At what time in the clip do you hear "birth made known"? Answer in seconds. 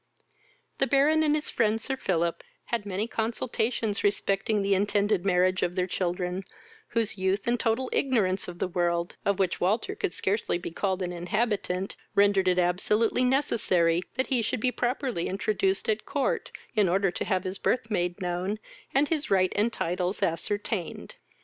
17.59-18.57